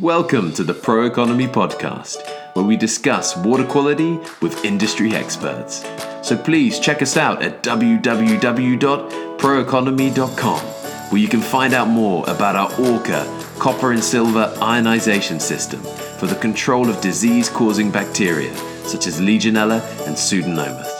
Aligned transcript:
Welcome 0.00 0.52
to 0.52 0.62
the 0.62 0.74
Pro 0.74 1.06
Economy 1.06 1.46
Podcast, 1.46 2.18
where 2.54 2.66
we 2.66 2.76
discuss 2.76 3.34
water 3.34 3.64
quality 3.64 4.18
with 4.42 4.62
industry 4.62 5.14
experts. 5.14 5.86
So 6.22 6.36
please 6.36 6.78
check 6.78 7.00
us 7.00 7.16
out 7.16 7.42
at 7.42 7.62
www.proeconomy.com, 7.62 10.60
where 10.60 11.20
you 11.20 11.28
can 11.28 11.40
find 11.40 11.72
out 11.72 11.88
more 11.88 12.28
about 12.28 12.56
our 12.56 12.70
Orca 12.78 13.24
copper 13.58 13.92
and 13.92 14.04
silver 14.04 14.54
ionization 14.60 15.40
system 15.40 15.80
for 16.18 16.26
the 16.26 16.36
control 16.36 16.90
of 16.90 17.00
disease 17.00 17.48
causing 17.48 17.90
bacteria 17.90 18.54
such 18.84 19.06
as 19.06 19.18
Legionella 19.18 19.80
and 20.06 20.14
Pseudomonas. 20.14 20.92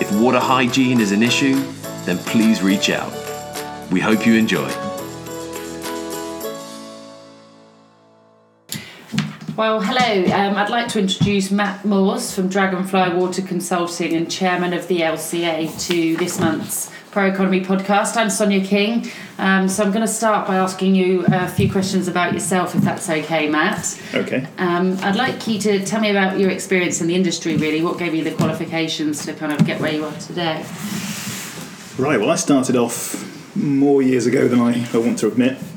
If 0.00 0.10
water 0.20 0.40
hygiene 0.40 1.00
is 1.00 1.12
an 1.12 1.22
issue, 1.22 1.62
then 2.06 2.18
please 2.18 2.60
reach 2.60 2.90
out. 2.90 3.12
We 3.92 4.00
hope 4.00 4.26
you 4.26 4.34
enjoy. 4.34 4.89
Well, 9.60 9.82
hello. 9.82 10.24
Um, 10.34 10.56
I'd 10.56 10.70
like 10.70 10.88
to 10.88 10.98
introduce 10.98 11.50
Matt 11.50 11.84
Morse 11.84 12.34
from 12.34 12.48
Dragonfly 12.48 13.10
Water 13.10 13.42
Consulting 13.42 14.16
and 14.16 14.30
chairman 14.30 14.72
of 14.72 14.88
the 14.88 15.00
LCA 15.00 15.86
to 15.86 16.16
this 16.16 16.40
month's 16.40 16.90
Pro 17.10 17.26
Economy 17.26 17.60
podcast. 17.60 18.16
I'm 18.16 18.30
Sonia 18.30 18.64
King. 18.64 19.10
Um, 19.36 19.68
so 19.68 19.84
I'm 19.84 19.90
going 19.90 20.00
to 20.00 20.10
start 20.10 20.46
by 20.46 20.56
asking 20.56 20.94
you 20.94 21.26
a 21.28 21.46
few 21.46 21.70
questions 21.70 22.08
about 22.08 22.32
yourself, 22.32 22.74
if 22.74 22.80
that's 22.80 23.10
okay, 23.10 23.50
Matt. 23.50 24.00
Okay. 24.14 24.46
Um, 24.56 24.96
I'd 25.02 25.16
like 25.16 25.46
you 25.46 25.58
to 25.58 25.84
tell 25.84 26.00
me 26.00 26.08
about 26.08 26.38
your 26.38 26.48
experience 26.48 27.02
in 27.02 27.06
the 27.06 27.14
industry, 27.14 27.58
really. 27.58 27.82
What 27.82 27.98
gave 27.98 28.14
you 28.14 28.24
the 28.24 28.32
qualifications 28.32 29.26
to 29.26 29.34
kind 29.34 29.52
of 29.52 29.66
get 29.66 29.78
where 29.78 29.92
you 29.92 30.06
are 30.06 30.16
today? 30.20 30.64
Right, 31.98 32.18
well, 32.18 32.30
I 32.30 32.36
started 32.36 32.76
off 32.76 33.54
more 33.54 34.00
years 34.00 34.24
ago 34.24 34.48
than 34.48 34.58
I, 34.58 34.88
I 34.94 34.96
want 34.96 35.18
to 35.18 35.28
admit 35.28 35.58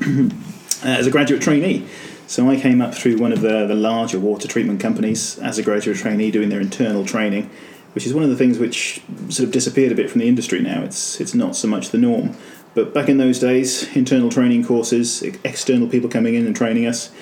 uh, 0.82 0.88
as 0.88 1.06
a 1.06 1.10
graduate 1.10 1.42
trainee. 1.42 1.86
So 2.26 2.48
I 2.48 2.58
came 2.58 2.80
up 2.80 2.94
through 2.94 3.18
one 3.18 3.32
of 3.32 3.42
the, 3.42 3.66
the 3.66 3.74
larger 3.74 4.18
water 4.18 4.48
treatment 4.48 4.80
companies 4.80 5.38
as 5.38 5.58
a 5.58 5.62
graduate 5.62 5.98
trainee 5.98 6.30
doing 6.30 6.48
their 6.48 6.60
internal 6.60 7.04
training, 7.04 7.50
which 7.92 8.06
is 8.06 8.14
one 8.14 8.24
of 8.24 8.30
the 8.30 8.36
things 8.36 8.58
which 8.58 9.02
sort 9.28 9.46
of 9.46 9.52
disappeared 9.52 9.92
a 9.92 9.94
bit 9.94 10.10
from 10.10 10.20
the 10.20 10.28
industry 10.28 10.60
now. 10.60 10.82
It's, 10.82 11.20
it's 11.20 11.34
not 11.34 11.54
so 11.54 11.68
much 11.68 11.90
the 11.90 11.98
norm. 11.98 12.34
But 12.74 12.92
back 12.92 13.08
in 13.08 13.18
those 13.18 13.38
days, 13.38 13.94
internal 13.94 14.30
training 14.30 14.64
courses, 14.64 15.22
external 15.22 15.86
people 15.86 16.08
coming 16.08 16.34
in 16.34 16.46
and 16.46 16.56
training 16.56 16.86
us, 16.86 17.12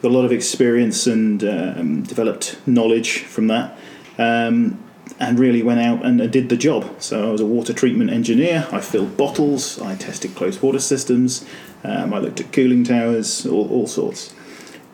got 0.00 0.10
a 0.10 0.14
lot 0.14 0.24
of 0.24 0.32
experience 0.32 1.06
and 1.06 1.44
um, 1.44 2.02
developed 2.02 2.56
knowledge 2.66 3.18
from 3.18 3.48
that. 3.48 3.76
Um, 4.16 4.82
and 5.18 5.38
really 5.38 5.62
went 5.62 5.80
out 5.80 6.04
and 6.04 6.32
did 6.32 6.48
the 6.48 6.56
job. 6.56 7.00
So 7.00 7.28
I 7.28 7.30
was 7.30 7.40
a 7.40 7.46
water 7.46 7.72
treatment 7.72 8.10
engineer. 8.10 8.66
I 8.72 8.80
filled 8.80 9.16
bottles. 9.16 9.80
I 9.80 9.94
tested 9.94 10.34
closed 10.34 10.62
water 10.62 10.78
systems. 10.78 11.44
Um, 11.84 12.14
I 12.14 12.18
looked 12.18 12.40
at 12.40 12.52
cooling 12.52 12.84
towers, 12.84 13.46
all, 13.46 13.68
all 13.70 13.86
sorts. 13.86 14.34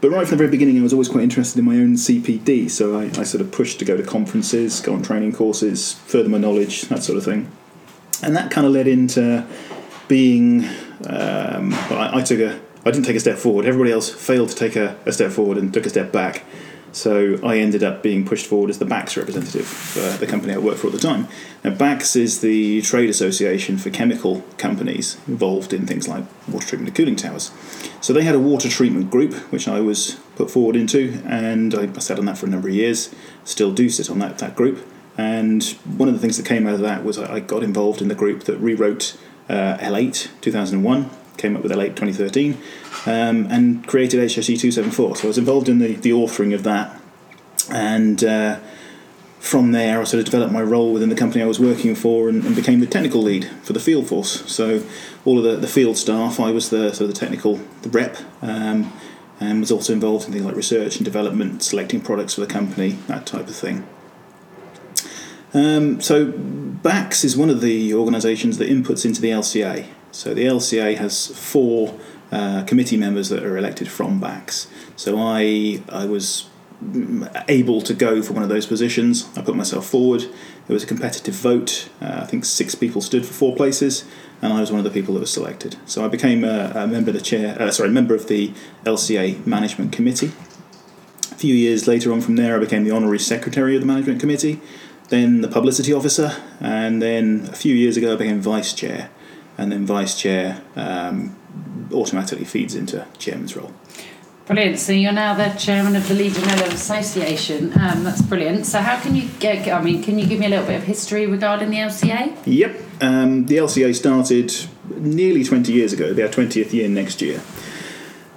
But 0.00 0.10
right 0.10 0.27
from 0.27 0.38
the 0.38 0.44
very 0.44 0.50
beginning, 0.50 0.78
I 0.78 0.82
was 0.82 0.92
always 0.92 1.08
quite 1.08 1.24
interested 1.24 1.58
in 1.58 1.64
my 1.64 1.74
own 1.74 1.94
CPD. 1.94 2.70
So 2.70 2.98
I, 2.98 3.04
I 3.04 3.24
sort 3.24 3.41
of 3.41 3.50
pushed 3.50 3.80
to 3.80 3.84
go 3.84 3.96
to 3.96 4.02
conferences, 4.02 4.80
go 4.80 4.94
on 4.94 5.02
training 5.02 5.32
courses, 5.32 5.94
further 6.06 6.28
my 6.28 6.38
knowledge, 6.38 6.82
that 6.82 7.02
sort 7.02 7.18
of 7.18 7.24
thing. 7.24 7.50
And 8.22 8.36
that 8.36 8.50
kind 8.50 8.66
of 8.66 8.72
led 8.72 8.86
into 8.86 9.44
being. 10.06 10.64
Um, 11.06 11.74
I, 11.74 12.10
I 12.14 12.22
took 12.22 12.41
a. 12.41 12.60
I 12.84 12.91
didn't 12.91 13.06
take 13.06 13.16
a 13.16 13.20
step 13.20 13.38
forward. 13.38 13.66
Everybody 13.66 13.92
else 13.92 14.08
failed 14.08 14.50
to 14.50 14.54
take 14.54 14.76
a, 14.76 14.96
a 15.04 15.12
step 15.12 15.32
forward 15.32 15.58
and 15.58 15.74
took 15.74 15.84
a 15.84 15.91
step 15.91 16.12
back. 16.12 16.44
So 16.98 17.38
I 17.44 17.58
ended 17.58 17.84
up 17.84 18.02
being 18.02 18.24
pushed 18.24 18.46
forward 18.46 18.70
as 18.70 18.80
the 18.80 18.84
BACS 18.84 19.16
representative 19.16 19.66
for 19.66 20.18
the 20.18 20.27
company 20.27 20.52
I 20.52 20.58
worked 20.58 20.80
for 20.80 20.88
at 20.88 20.92
the 20.92 20.98
time. 20.98 21.28
Now, 21.62 21.70
BACS 21.70 22.16
is 22.16 22.41
the 22.41 22.82
trade 22.82 23.08
association 23.08 23.78
for 23.78 23.91
chemical 23.91 24.42
companies 24.56 25.16
involved 25.28 25.72
in 25.72 25.86
things 25.86 26.08
like 26.08 26.24
water 26.48 26.66
treatment 26.66 26.88
and 26.88 26.96
cooling 26.96 27.14
towers. 27.14 27.52
So 28.00 28.12
they 28.12 28.24
had 28.24 28.34
a 28.34 28.41
water 28.41 28.69
treatment 28.69 29.12
group, 29.12 29.32
which 29.52 29.69
I 29.69 29.80
was 29.80 30.19
put 30.34 30.50
forward 30.50 30.74
into, 30.74 31.22
and 31.24 31.72
I 31.72 31.86
sat 32.00 32.19
on 32.19 32.24
that 32.24 32.36
for 32.36 32.46
a 32.46 32.48
number 32.48 32.66
of 32.66 32.74
years. 32.74 33.14
Still 33.44 33.72
do 33.72 33.88
sit 33.88 34.10
on 34.10 34.19
that, 34.19 34.38
that 34.38 34.56
group. 34.56 34.84
And 35.16 35.62
one 35.96 36.08
of 36.08 36.14
the 36.14 36.20
things 36.20 36.36
that 36.36 36.46
came 36.46 36.66
out 36.66 36.74
of 36.74 36.80
that 36.80 37.04
was 37.04 37.16
I 37.16 37.38
got 37.38 37.62
involved 37.62 38.03
in 38.03 38.08
the 38.08 38.16
group 38.16 38.42
that 38.44 38.58
rewrote 38.58 39.16
uh, 39.48 39.76
L8 39.78 40.31
2001 40.41 41.10
came 41.38 41.56
up 41.56 41.62
with 41.62 41.72
L8 41.72 41.97
2013, 41.97 42.59
um, 43.06 43.47
and 43.50 43.87
created 43.87 44.21
HSG 44.21 44.59
274. 44.60 45.16
So 45.16 45.25
I 45.25 45.26
was 45.28 45.38
involved 45.38 45.69
in 45.69 45.78
the, 45.78 45.94
the 45.94 46.10
authoring 46.10 46.54
of 46.54 46.65
that, 46.65 47.00
and 47.71 48.22
uh, 48.22 48.60
from 49.38 49.72
there 49.72 50.00
I 50.00 50.04
sort 50.04 50.19
of 50.19 50.25
developed 50.26 50.53
my 50.53 50.62
role 50.62 50.93
within 50.93 51.09
the 51.09 51.15
company 51.15 51.43
I 51.43 51.47
was 51.47 51.60
working 51.60 51.94
for 51.94 52.28
and, 52.28 52.44
and, 52.44 52.56
became 52.56 52.81
the 52.81 52.87
technical 52.87 53.22
lead 53.22 53.47
for 53.62 53.72
the 53.72 53.81
field 53.81 54.09
force. 54.09 54.50
So 54.53 54.84
all 55.25 55.38
of 55.38 55.44
the, 55.44 55.56
the 55.56 55.69
field 55.69 55.97
staff, 55.97 56.41
I 56.41 56.50
was 56.50 56.71
the 56.71 56.93
sort 56.93 57.09
of 57.09 57.15
the 57.15 57.21
technical 57.21 57.60
the 57.82 57.88
rep. 57.88 58.16
Um, 58.43 58.93
and 59.41 59.60
was 59.60 59.70
also 59.70 59.93
involved 59.93 60.26
in 60.26 60.32
things 60.32 60.44
like 60.44 60.56
research 60.56 60.97
and 60.97 61.05
development, 61.05 61.62
selecting 61.62 62.00
products 62.00 62.34
for 62.34 62.41
the 62.41 62.47
company, 62.47 62.91
that 63.06 63.26
type 63.26 63.47
of 63.47 63.55
thing. 63.55 63.87
Um, 65.55 66.00
so, 66.00 66.32
BACS 66.32 67.25
is 67.25 67.37
one 67.37 67.49
of 67.49 67.60
the 67.60 67.94
organisations 67.94 68.59
that 68.59 68.69
inputs 68.69 69.05
into 69.05 69.20
the 69.20 69.31
LCA. 69.31 69.87
So 70.12 70.34
the 70.34 70.44
LCA 70.44 70.96
has 70.96 71.26
four 71.28 71.98
uh, 72.32 72.64
committee 72.64 72.96
members 72.96 73.28
that 73.28 73.42
are 73.42 73.56
elected 73.56 73.88
from 73.88 74.20
BACS. 74.20 74.66
So 74.96 75.19
I 75.19 75.82
I 75.88 76.06
was 76.06 76.48
able 77.48 77.80
to 77.82 77.92
go 77.92 78.22
for 78.22 78.32
one 78.34 78.42
of 78.42 78.48
those 78.48 78.66
positions. 78.66 79.28
I 79.36 79.42
put 79.42 79.56
myself 79.56 79.86
forward. 79.86 80.22
It 80.22 80.72
was 80.72 80.84
a 80.84 80.86
competitive 80.86 81.34
vote. 81.34 81.88
Uh, 82.00 82.20
I 82.22 82.26
think 82.26 82.44
six 82.44 82.74
people 82.74 83.00
stood 83.00 83.26
for 83.26 83.32
four 83.32 83.56
places, 83.56 84.04
and 84.41 84.52
I 84.52 84.60
was 84.60 84.70
one 84.70 84.78
of 84.78 84.84
the 84.84 84.91
people 84.91 85.14
that 85.14 85.20
was 85.20 85.32
selected. 85.32 85.76
So 85.86 86.04
I 86.04 86.08
became 86.08 86.44
a, 86.44 86.72
a 86.75 86.86
member 86.86 87.10
of 87.10 87.16
the 87.16 87.22
chair. 87.22 87.60
Uh, 87.60 87.70
sorry, 87.70 87.90
member 87.90 88.14
of 88.14 88.28
the 88.28 88.52
LCA 88.84 89.44
management 89.46 89.92
committee. 89.92 90.32
A 91.32 91.34
few 91.34 91.54
years 91.54 91.86
later 91.86 92.12
on 92.12 92.20
from 92.20 92.36
there, 92.36 92.56
I 92.56 92.58
became 92.58 92.84
the 92.84 92.90
honorary 92.90 93.19
secretary 93.19 93.75
of 93.75 93.80
the 93.80 93.86
management 93.86 94.20
committee, 94.20 94.60
then 95.08 95.40
the 95.40 95.48
publicity 95.48 95.92
officer, 95.92 96.36
and 96.60 97.00
then 97.00 97.48
a 97.50 97.56
few 97.56 97.75
years 97.75 97.96
ago 97.96 98.12
I 98.12 98.16
became 98.16 98.40
vice 98.40 98.72
chair 98.72 99.10
and 99.58 99.72
then 99.72 99.84
vice 99.84 100.19
chair 100.19 100.62
um, 100.76 101.36
automatically 101.92 102.44
feeds 102.44 102.74
into 102.74 103.06
chairman's 103.19 103.56
role. 103.56 103.72
Brilliant. 104.46 104.78
So 104.78 104.92
you're 104.92 105.12
now 105.12 105.34
the 105.34 105.50
chairman 105.58 105.94
of 105.94 106.08
the 106.08 106.14
Legionella 106.14 106.72
Association. 106.72 107.70
Um, 107.78 108.02
that's 108.02 108.22
brilliant. 108.22 108.64
So 108.64 108.80
how 108.80 108.98
can 108.98 109.14
you 109.14 109.28
get? 109.41 109.69
I 109.69 109.82
mean, 109.82 110.02
can 110.02 110.19
you 110.19 110.26
give 110.26 110.41
me 110.41 110.46
a 110.46 110.48
little 110.48 110.64
bit 110.64 110.76
of 110.76 110.84
history 110.84 111.26
regarding 111.26 111.69
the 111.69 111.76
LCA? 111.76 112.34
Yep. 112.46 112.80
Um, 113.02 113.44
the 113.44 113.56
LCA 113.56 113.94
started 113.94 114.54
nearly 114.88 115.44
20 115.44 115.70
years 115.70 115.92
ago. 115.92 116.14
Their 116.14 116.28
20th 116.28 116.72
year 116.72 116.88
next 116.88 117.20
year. 117.20 117.42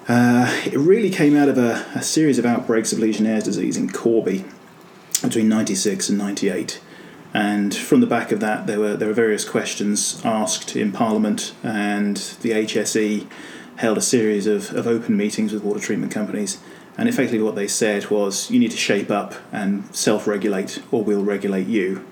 Uh, 0.10 0.54
it 0.66 0.78
really 0.78 1.10
came 1.10 1.38
out 1.38 1.48
of 1.48 1.58
a, 1.58 1.86
a 1.96 2.02
series 2.02 2.38
of 2.38 2.46
outbreaks 2.46 2.92
of 2.92 3.00
Legionnaire's 3.00 3.46
disease 3.46 3.78
in 3.78 3.90
Corby 3.90 4.44
between 5.22 5.48
96 5.48 6.10
and 6.10 6.18
98. 6.18 6.82
And 7.34 7.74
from 7.74 8.02
the 8.02 8.08
back 8.08 8.32
of 8.32 8.40
that, 8.42 8.68
there 8.68 8.80
were 8.80 8.98
there 8.98 9.08
were 9.08 9.14
various 9.14 9.48
questions 9.48 10.22
asked 10.26 10.76
in 10.76 10.92
Parliament, 10.92 11.54
and 11.64 12.18
the 12.42 12.52
HSE 12.52 13.28
held 13.78 13.98
a 13.98 14.02
series 14.02 14.48
of, 14.48 14.74
of 14.74 14.86
open 14.86 15.16
meetings 15.16 15.54
with 15.54 15.64
water 15.64 15.80
treatment 15.80 16.12
companies. 16.12 16.60
And 16.98 17.08
effectively, 17.08 17.42
what 17.42 17.56
they 17.56 17.68
said 17.68 18.10
was, 18.10 18.52
you 18.52 18.60
need 18.60 18.72
to 18.72 18.78
shape 18.78 19.10
up 19.10 19.34
and 19.52 19.94
self-regulate, 19.96 20.84
or 20.92 21.04
we'll 21.04 21.24
regulate 21.24 21.68
you. 21.68 22.06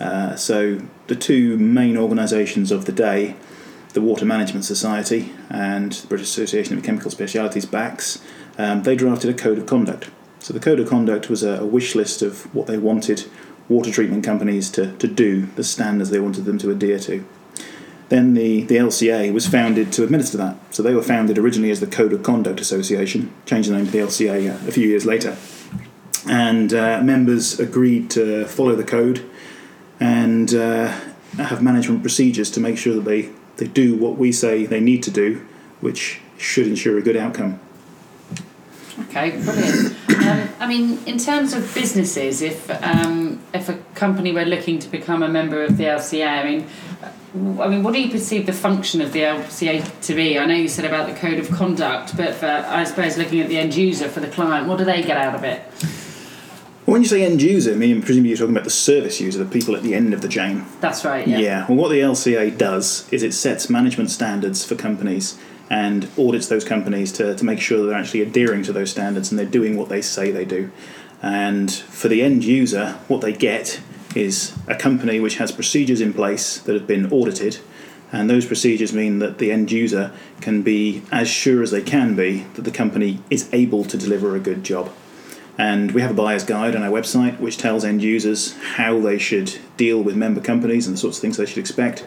Uh, 0.00 0.34
so 0.34 0.80
the 1.06 1.14
two 1.14 1.56
main 1.56 1.96
organisations 1.96 2.70
of 2.70 2.84
the 2.84 2.92
day, 2.92 3.36
the 3.94 4.00
Water 4.00 4.26
Management 4.26 4.64
Society 4.64 5.32
and 5.48 5.92
the 5.92 6.06
British 6.08 6.28
Association 6.28 6.76
of 6.76 6.84
Chemical 6.84 7.10
Specialities 7.10 7.64
(BACS), 7.64 8.20
um, 8.58 8.82
they 8.82 8.96
drafted 8.96 9.30
a 9.30 9.34
code 9.34 9.58
of 9.58 9.66
conduct. 9.66 10.10
So 10.40 10.52
the 10.52 10.60
code 10.60 10.80
of 10.80 10.88
conduct 10.88 11.30
was 11.30 11.42
a, 11.42 11.60
a 11.60 11.66
wish 11.66 11.94
list 11.94 12.20
of 12.20 12.52
what 12.54 12.66
they 12.66 12.78
wanted 12.78 13.24
water 13.68 13.90
treatment 13.90 14.24
companies 14.24 14.70
to, 14.70 14.96
to 14.96 15.08
do, 15.08 15.46
the 15.56 15.64
standards 15.64 16.10
they 16.10 16.20
wanted 16.20 16.44
them 16.44 16.58
to 16.58 16.70
adhere 16.70 16.98
to. 17.00 17.24
Then 18.08 18.34
the, 18.34 18.62
the 18.62 18.76
LCA 18.76 19.32
was 19.32 19.48
founded 19.48 19.92
to 19.94 20.04
administer 20.04 20.38
that. 20.38 20.56
So 20.72 20.82
they 20.82 20.94
were 20.94 21.02
founded 21.02 21.38
originally 21.38 21.70
as 21.70 21.80
the 21.80 21.88
Code 21.88 22.12
of 22.12 22.22
Conduct 22.22 22.60
Association, 22.60 23.32
changed 23.46 23.68
the 23.68 23.74
name 23.74 23.86
to 23.86 23.90
the 23.90 23.98
LCA 23.98 24.64
a, 24.64 24.68
a 24.68 24.72
few 24.72 24.86
years 24.86 25.04
later. 25.04 25.36
And 26.28 26.72
uh, 26.72 27.02
members 27.02 27.58
agreed 27.58 28.10
to 28.10 28.46
follow 28.46 28.76
the 28.76 28.84
code 28.84 29.28
and 29.98 30.52
uh, 30.54 30.88
have 31.36 31.62
management 31.62 32.02
procedures 32.02 32.50
to 32.52 32.60
make 32.60 32.78
sure 32.78 32.94
that 32.94 33.04
they, 33.04 33.30
they 33.56 33.66
do 33.66 33.96
what 33.96 34.16
we 34.16 34.32
say 34.32 34.66
they 34.66 34.80
need 34.80 35.02
to 35.04 35.10
do, 35.10 35.44
which 35.80 36.20
should 36.36 36.66
ensure 36.66 36.98
a 36.98 37.02
good 37.02 37.16
outcome. 37.16 37.60
Okay, 39.08 39.30
brilliant. 39.42 39.94
Um, 40.26 40.48
I 40.58 40.66
mean, 40.66 40.98
in 41.06 41.18
terms 41.18 41.52
of 41.52 41.72
businesses, 41.74 42.40
if 42.40 42.70
um, 42.82 43.25
if 43.56 43.68
a 43.68 43.74
company 43.94 44.32
were 44.32 44.44
looking 44.44 44.78
to 44.78 44.88
become 44.88 45.22
a 45.22 45.28
member 45.28 45.62
of 45.62 45.76
the 45.76 45.84
LCA, 45.84 46.26
I 46.26 46.44
mean, 46.44 46.66
I 47.60 47.68
mean, 47.68 47.82
what 47.82 47.92
do 47.92 48.00
you 48.00 48.10
perceive 48.10 48.46
the 48.46 48.52
function 48.52 49.00
of 49.00 49.12
the 49.12 49.20
LCA 49.20 50.00
to 50.02 50.14
be? 50.14 50.38
I 50.38 50.46
know 50.46 50.54
you 50.54 50.68
said 50.68 50.84
about 50.84 51.08
the 51.08 51.14
code 51.14 51.38
of 51.38 51.50
conduct, 51.50 52.16
but 52.16 52.34
for, 52.34 52.46
I 52.46 52.84
suppose 52.84 53.18
looking 53.18 53.40
at 53.40 53.48
the 53.48 53.58
end 53.58 53.74
user 53.74 54.08
for 54.08 54.20
the 54.20 54.28
client, 54.28 54.68
what 54.68 54.78
do 54.78 54.84
they 54.84 55.02
get 55.02 55.16
out 55.16 55.34
of 55.34 55.44
it? 55.44 55.60
When 56.86 57.02
you 57.02 57.08
say 57.08 57.24
end 57.24 57.42
user, 57.42 57.72
I 57.72 57.74
mean, 57.74 58.00
presumably 58.00 58.30
you're 58.30 58.38
talking 58.38 58.54
about 58.54 58.64
the 58.64 58.70
service 58.70 59.20
user, 59.20 59.42
the 59.42 59.50
people 59.50 59.74
at 59.74 59.82
the 59.82 59.94
end 59.94 60.14
of 60.14 60.22
the 60.22 60.28
chain. 60.28 60.64
That's 60.80 61.04
right. 61.04 61.26
Yeah. 61.26 61.38
yeah. 61.38 61.66
Well, 61.66 61.76
what 61.76 61.88
the 61.88 62.00
LCA 62.00 62.56
does 62.56 63.12
is 63.12 63.24
it 63.24 63.34
sets 63.34 63.68
management 63.68 64.10
standards 64.10 64.64
for 64.64 64.76
companies 64.76 65.36
and 65.68 66.08
audits 66.16 66.46
those 66.46 66.64
companies 66.64 67.10
to, 67.12 67.34
to 67.34 67.44
make 67.44 67.60
sure 67.60 67.84
they're 67.84 67.98
actually 67.98 68.22
adhering 68.22 68.62
to 68.62 68.72
those 68.72 68.92
standards 68.92 69.30
and 69.30 69.38
they're 69.38 69.46
doing 69.46 69.76
what 69.76 69.88
they 69.88 70.00
say 70.00 70.30
they 70.30 70.44
do. 70.44 70.70
And 71.26 71.72
for 71.72 72.06
the 72.06 72.22
end 72.22 72.44
user, 72.44 72.92
what 73.08 73.20
they 73.20 73.32
get 73.32 73.80
is 74.14 74.54
a 74.68 74.76
company 74.76 75.18
which 75.18 75.38
has 75.38 75.50
procedures 75.50 76.00
in 76.00 76.14
place 76.14 76.58
that 76.60 76.74
have 76.74 76.86
been 76.86 77.12
audited. 77.12 77.58
And 78.12 78.30
those 78.30 78.46
procedures 78.46 78.92
mean 78.92 79.18
that 79.18 79.38
the 79.38 79.50
end 79.50 79.72
user 79.72 80.12
can 80.40 80.62
be 80.62 81.02
as 81.10 81.26
sure 81.28 81.64
as 81.64 81.72
they 81.72 81.82
can 81.82 82.14
be 82.14 82.46
that 82.54 82.62
the 82.62 82.70
company 82.70 83.18
is 83.28 83.52
able 83.52 83.84
to 83.86 83.96
deliver 83.96 84.36
a 84.36 84.40
good 84.40 84.62
job. 84.62 84.92
And 85.58 85.90
we 85.90 86.00
have 86.00 86.12
a 86.12 86.14
buyer's 86.14 86.44
guide 86.44 86.76
on 86.76 86.84
our 86.84 86.92
website 86.92 87.40
which 87.40 87.58
tells 87.58 87.84
end 87.84 88.04
users 88.04 88.54
how 88.76 89.00
they 89.00 89.18
should 89.18 89.58
deal 89.76 90.00
with 90.00 90.14
member 90.14 90.40
companies 90.40 90.86
and 90.86 90.94
the 90.94 91.00
sorts 91.00 91.18
of 91.18 91.22
things 91.22 91.38
they 91.38 91.46
should 91.46 91.58
expect. 91.58 92.06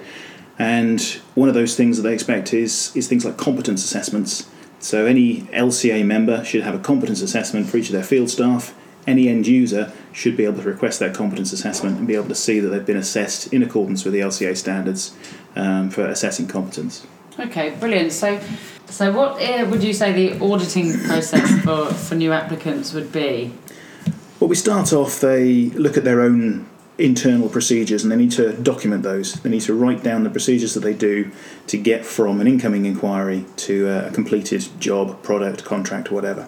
And 0.58 1.02
one 1.36 1.50
of 1.50 1.56
those 1.56 1.76
things 1.76 1.98
that 1.98 2.04
they 2.04 2.14
expect 2.14 2.54
is, 2.54 2.96
is 2.96 3.10
things 3.10 3.26
like 3.26 3.36
competence 3.36 3.84
assessments. 3.84 4.50
So 4.80 5.06
any 5.06 5.42
LCA 5.52 6.06
member 6.06 6.46
should 6.46 6.64
have 6.64 6.74
a 6.74 6.80
competence 6.80 7.22
assessment 7.22 7.68
for 7.68 7.76
each 7.76 7.88
of 7.88 7.92
their 7.92 8.04
field 8.04 8.30
staff. 8.30 8.74
Any 9.10 9.28
end 9.28 9.48
user 9.48 9.92
should 10.14 10.38
be 10.38 10.46
able 10.46 10.62
to 10.62 10.70
request 10.70 11.00
that 11.00 11.16
competence 11.16 11.52
assessment 11.52 11.98
and 11.98 12.08
be 12.08 12.14
able 12.14 12.28
to 12.28 12.36
see 12.36 12.60
that 12.60 12.70
they've 12.70 12.86
been 12.86 12.96
assessed 12.96 13.52
in 13.52 13.64
accordance 13.64 14.06
with 14.06 14.14
the 14.14 14.20
LCA 14.20 14.56
standards 14.56 15.16
um, 15.56 15.90
for 15.90 16.06
assessing 16.06 16.48
competence. 16.48 17.08
Okay, 17.40 17.72
brilliant. 17.80 18.12
So, 18.12 18.40
so 18.86 19.12
what 19.12 19.42
uh, 19.42 19.66
would 19.66 19.84
you 19.84 19.94
say 19.94 20.12
the 20.12 20.40
auditing 20.40 21.00
process 21.00 21.64
for, 21.64 21.88
for 21.88 22.14
new 22.14 22.32
applicants 22.32 22.94
would 22.94 23.12
be? 23.12 23.52
Well, 24.40 24.48
we 24.48 24.56
start 24.56 24.94
off, 24.94 25.20
they 25.20 25.72
look 25.72 25.98
at 25.98 26.04
their 26.04 26.22
own 26.22 26.70
internal 27.00 27.50
procedures 27.50 28.04
and 28.04 28.12
they 28.12 28.16
need 28.16 28.32
to 28.32 28.54
document 28.54 29.02
those. 29.02 29.34
They 29.34 29.50
need 29.50 29.62
to 29.62 29.74
write 29.74 30.04
down 30.04 30.24
the 30.24 30.30
procedures 30.30 30.76
that 30.76 30.82
they 30.82 30.94
do 30.94 31.32
to 31.68 31.78
get 31.78 32.06
from 32.06 32.42
an 32.42 32.48
incoming 32.48 32.86
inquiry 32.86 33.46
to 33.58 33.88
a 33.90 34.12
completed 34.12 34.68
job, 34.80 35.24
product, 35.24 35.64
contract, 35.66 36.12
whatever. 36.12 36.48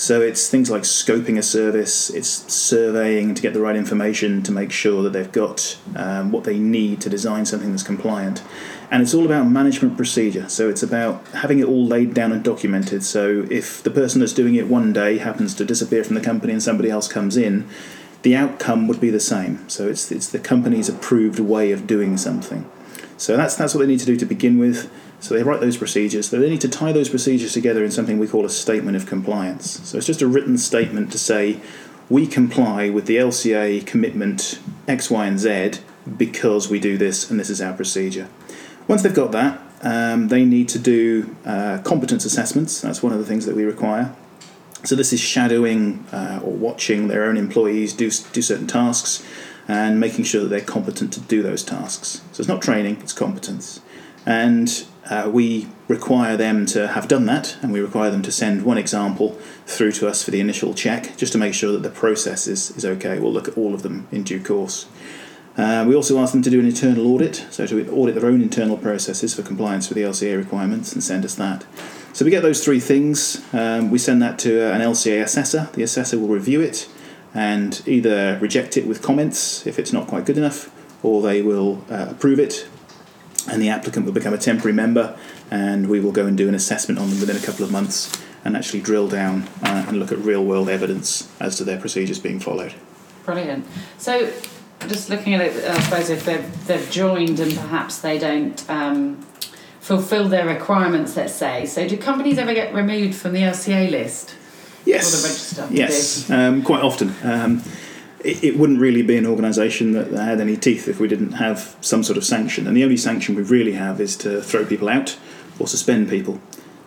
So 0.00 0.22
it's 0.22 0.48
things 0.48 0.70
like 0.70 0.84
scoping 0.84 1.36
a 1.36 1.42
service, 1.42 2.08
it's 2.08 2.50
surveying 2.50 3.34
to 3.34 3.42
get 3.42 3.52
the 3.52 3.60
right 3.60 3.76
information 3.76 4.42
to 4.44 4.50
make 4.50 4.72
sure 4.72 5.02
that 5.02 5.12
they've 5.12 5.30
got 5.30 5.76
um, 5.94 6.32
what 6.32 6.44
they 6.44 6.58
need 6.58 7.02
to 7.02 7.10
design 7.10 7.44
something 7.44 7.70
that's 7.70 7.82
compliant. 7.82 8.42
And 8.90 9.02
it's 9.02 9.12
all 9.12 9.26
about 9.26 9.44
management 9.50 9.98
procedure. 9.98 10.48
So 10.48 10.70
it's 10.70 10.82
about 10.82 11.28
having 11.28 11.58
it 11.58 11.66
all 11.66 11.84
laid 11.84 12.14
down 12.14 12.32
and 12.32 12.42
documented. 12.42 13.04
So 13.04 13.46
if 13.50 13.82
the 13.82 13.90
person 13.90 14.20
that's 14.20 14.32
doing 14.32 14.54
it 14.54 14.68
one 14.68 14.94
day 14.94 15.18
happens 15.18 15.54
to 15.56 15.66
disappear 15.66 16.02
from 16.02 16.14
the 16.14 16.22
company 16.22 16.54
and 16.54 16.62
somebody 16.62 16.88
else 16.88 17.06
comes 17.06 17.36
in, 17.36 17.68
the 18.22 18.34
outcome 18.34 18.88
would 18.88 19.02
be 19.02 19.10
the 19.10 19.20
same. 19.20 19.68
So 19.68 19.86
it's, 19.86 20.10
it's 20.10 20.30
the 20.30 20.38
company's 20.38 20.88
approved 20.88 21.40
way 21.40 21.72
of 21.72 21.86
doing 21.86 22.16
something. 22.16 22.64
So 23.20 23.36
that's, 23.36 23.54
that's 23.54 23.74
what 23.74 23.82
they 23.82 23.86
need 23.86 24.00
to 24.00 24.06
do 24.06 24.16
to 24.16 24.24
begin 24.24 24.58
with. 24.58 24.90
So 25.20 25.34
they 25.34 25.42
write 25.42 25.60
those 25.60 25.76
procedures. 25.76 26.30
They 26.30 26.38
need 26.38 26.62
to 26.62 26.70
tie 26.70 26.90
those 26.90 27.10
procedures 27.10 27.52
together 27.52 27.84
in 27.84 27.90
something 27.90 28.18
we 28.18 28.26
call 28.26 28.46
a 28.46 28.50
statement 28.50 28.96
of 28.96 29.04
compliance. 29.04 29.86
So 29.86 29.98
it's 29.98 30.06
just 30.06 30.22
a 30.22 30.26
written 30.26 30.56
statement 30.56 31.12
to 31.12 31.18
say 31.18 31.60
we 32.08 32.26
comply 32.26 32.88
with 32.88 33.04
the 33.04 33.16
LCA 33.16 33.86
commitment 33.86 34.58
X, 34.88 35.10
Y, 35.10 35.26
and 35.26 35.38
Z 35.38 35.82
because 36.16 36.70
we 36.70 36.80
do 36.80 36.96
this 36.96 37.30
and 37.30 37.38
this 37.38 37.50
is 37.50 37.60
our 37.60 37.74
procedure. 37.74 38.26
Once 38.88 39.02
they've 39.02 39.14
got 39.14 39.32
that, 39.32 39.60
um, 39.82 40.28
they 40.28 40.46
need 40.46 40.70
to 40.70 40.78
do 40.78 41.36
uh, 41.44 41.78
competence 41.84 42.24
assessments. 42.24 42.80
That's 42.80 43.02
one 43.02 43.12
of 43.12 43.18
the 43.18 43.26
things 43.26 43.44
that 43.44 43.54
we 43.54 43.64
require. 43.64 44.16
So 44.84 44.96
this 44.96 45.12
is 45.12 45.20
shadowing 45.20 46.06
uh, 46.10 46.40
or 46.42 46.54
watching 46.54 47.08
their 47.08 47.24
own 47.24 47.36
employees 47.36 47.92
do 47.92 48.10
do 48.32 48.40
certain 48.40 48.66
tasks 48.66 49.22
and 49.70 50.00
making 50.00 50.24
sure 50.24 50.42
that 50.42 50.48
they're 50.48 50.60
competent 50.60 51.12
to 51.12 51.20
do 51.20 51.42
those 51.42 51.62
tasks. 51.62 52.22
So 52.32 52.40
it's 52.40 52.48
not 52.48 52.60
training; 52.60 52.98
it's 53.00 53.12
competence. 53.12 53.80
And 54.26 54.84
uh, 55.08 55.30
we 55.32 55.68
require 55.86 56.36
them 56.36 56.66
to 56.66 56.88
have 56.88 57.06
done 57.06 57.26
that, 57.26 57.56
and 57.62 57.72
we 57.72 57.80
require 57.80 58.10
them 58.10 58.22
to 58.22 58.32
send 58.32 58.64
one 58.64 58.78
example 58.78 59.38
through 59.66 59.92
to 59.92 60.08
us 60.08 60.24
for 60.24 60.32
the 60.32 60.40
initial 60.40 60.74
check, 60.74 61.16
just 61.16 61.32
to 61.34 61.38
make 61.38 61.54
sure 61.54 61.70
that 61.70 61.84
the 61.84 61.90
process 61.90 62.48
is, 62.48 62.72
is 62.72 62.84
okay. 62.84 63.20
We'll 63.20 63.32
look 63.32 63.46
at 63.46 63.56
all 63.56 63.72
of 63.72 63.82
them 63.82 64.08
in 64.10 64.24
due 64.24 64.42
course. 64.42 64.86
Uh, 65.56 65.84
we 65.86 65.94
also 65.94 66.18
ask 66.18 66.32
them 66.32 66.42
to 66.42 66.50
do 66.50 66.58
an 66.58 66.66
internal 66.66 67.06
audit, 67.06 67.46
so 67.50 67.64
to 67.64 67.90
audit 67.92 68.16
their 68.16 68.26
own 68.26 68.42
internal 68.42 68.76
processes 68.76 69.34
for 69.34 69.42
compliance 69.42 69.88
with 69.88 69.96
the 69.96 70.02
LCA 70.02 70.36
requirements 70.36 70.92
and 70.92 71.02
send 71.02 71.24
us 71.24 71.36
that. 71.36 71.64
So 72.12 72.24
we 72.24 72.32
get 72.32 72.42
those 72.42 72.64
three 72.64 72.80
things. 72.80 73.40
Um, 73.52 73.90
we 73.90 73.98
send 73.98 74.20
that 74.20 74.36
to 74.40 74.68
uh, 74.68 74.74
an 74.74 74.80
LCA 74.80 75.22
assessor. 75.22 75.68
The 75.74 75.84
assessor 75.84 76.18
will 76.18 76.28
review 76.28 76.60
it 76.60 76.88
and 77.34 77.82
either 77.86 78.38
reject 78.40 78.76
it 78.76 78.86
with 78.86 79.02
comments 79.02 79.66
if 79.66 79.78
it's 79.78 79.92
not 79.92 80.06
quite 80.06 80.24
good 80.24 80.38
enough, 80.38 80.70
or 81.02 81.22
they 81.22 81.42
will 81.42 81.84
uh, 81.90 82.08
approve 82.10 82.38
it 82.38 82.66
and 83.48 83.60
the 83.62 83.68
applicant 83.68 84.06
will 84.06 84.12
become 84.12 84.34
a 84.34 84.38
temporary 84.38 84.72
member, 84.72 85.16
and 85.50 85.88
we 85.88 86.00
will 86.00 86.12
go 86.12 86.26
and 86.26 86.36
do 86.36 86.48
an 86.48 86.54
assessment 86.54 86.98
on 86.98 87.10
them 87.10 87.20
within 87.20 87.36
a 87.36 87.40
couple 87.40 87.64
of 87.64 87.70
months 87.70 88.12
and 88.44 88.56
actually 88.56 88.80
drill 88.80 89.08
down 89.08 89.48
uh, 89.62 89.84
and 89.88 89.98
look 89.98 90.12
at 90.12 90.18
real 90.18 90.44
world 90.44 90.68
evidence 90.68 91.30
as 91.40 91.56
to 91.56 91.64
their 91.64 91.78
procedures 91.78 92.18
being 92.18 92.40
followed. 92.40 92.74
Brilliant. 93.24 93.66
So, 93.98 94.32
just 94.88 95.10
looking 95.10 95.34
at 95.34 95.42
it, 95.42 95.64
I 95.64 95.78
suppose 95.80 96.08
if 96.08 96.24
they've, 96.24 96.66
they've 96.66 96.90
joined 96.90 97.38
and 97.38 97.54
perhaps 97.54 97.98
they 97.98 98.18
don't 98.18 98.70
um, 98.70 99.20
fulfill 99.80 100.28
their 100.28 100.46
requirements, 100.46 101.16
let's 101.16 101.34
say, 101.34 101.66
so 101.66 101.86
do 101.86 101.96
companies 101.98 102.38
ever 102.38 102.54
get 102.54 102.72
removed 102.74 103.14
from 103.14 103.32
the 103.32 103.42
LCA 103.42 103.90
list? 103.90 104.36
Yes. 104.84 105.22
Register? 105.22 105.68
Yes, 105.70 106.30
um, 106.30 106.62
quite 106.62 106.82
often. 106.82 107.14
Um, 107.22 107.62
it, 108.24 108.44
it 108.44 108.58
wouldn't 108.58 108.80
really 108.80 109.02
be 109.02 109.16
an 109.16 109.26
organisation 109.26 109.92
that 109.92 110.12
had 110.12 110.40
any 110.40 110.56
teeth 110.56 110.88
if 110.88 111.00
we 111.00 111.08
didn't 111.08 111.32
have 111.32 111.76
some 111.80 112.02
sort 112.02 112.16
of 112.16 112.24
sanction. 112.24 112.66
And 112.66 112.76
the 112.76 112.84
only 112.84 112.96
sanction 112.96 113.34
we 113.34 113.42
really 113.42 113.72
have 113.72 114.00
is 114.00 114.16
to 114.18 114.42
throw 114.42 114.64
people 114.64 114.88
out 114.88 115.18
or 115.58 115.66
suspend 115.66 116.08
people. 116.08 116.40